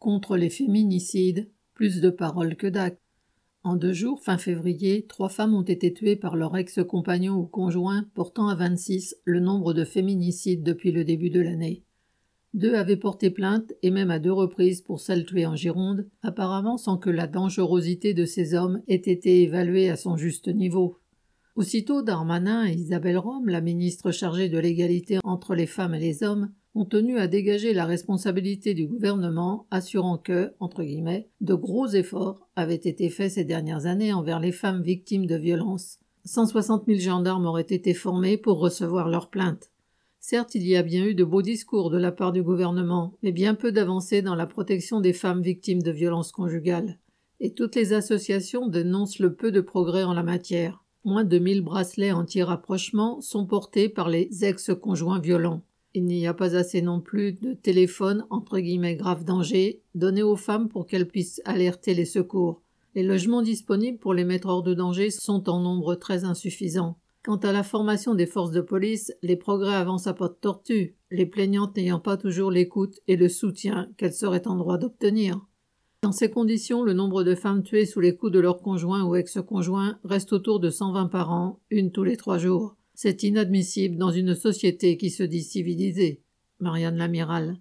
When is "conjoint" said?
7.46-8.06, 78.62-79.04